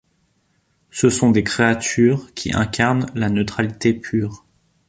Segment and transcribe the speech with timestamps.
[0.89, 4.47] Ce sont des créatures qui incarnent la neutralité pure.